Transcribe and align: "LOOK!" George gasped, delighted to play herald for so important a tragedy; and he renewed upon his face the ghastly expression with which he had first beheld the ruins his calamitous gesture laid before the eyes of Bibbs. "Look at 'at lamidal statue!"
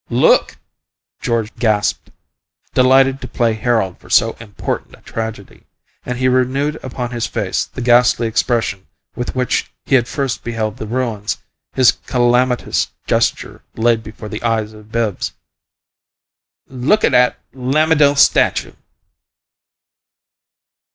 "LOOK!" 0.09 0.57
George 1.21 1.53
gasped, 1.57 2.09
delighted 2.73 3.21
to 3.21 3.27
play 3.27 3.53
herald 3.53 3.99
for 3.99 4.09
so 4.09 4.31
important 4.39 4.95
a 4.97 5.01
tragedy; 5.01 5.67
and 6.03 6.17
he 6.17 6.27
renewed 6.27 6.77
upon 6.81 7.11
his 7.11 7.27
face 7.27 7.65
the 7.65 7.81
ghastly 7.81 8.25
expression 8.25 8.87
with 9.15 9.35
which 9.35 9.71
he 9.85 9.93
had 9.93 10.07
first 10.07 10.43
beheld 10.43 10.77
the 10.77 10.87
ruins 10.87 11.37
his 11.73 11.91
calamitous 12.07 12.87
gesture 13.05 13.61
laid 13.75 14.01
before 14.01 14.27
the 14.27 14.41
eyes 14.41 14.73
of 14.73 14.91
Bibbs. 14.91 15.33
"Look 16.67 17.03
at 17.03 17.13
'at 17.13 17.37
lamidal 17.53 18.15
statue!" 18.15 18.73